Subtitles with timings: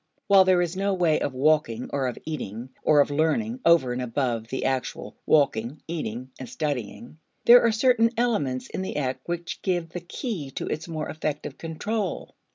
[0.25, 4.01] While there is no way of walking or of eating or of learning over and
[4.01, 9.61] above the actual walking, eating, and studying, there are certain elements in the act which
[9.61, 12.33] give the key to its more effective control.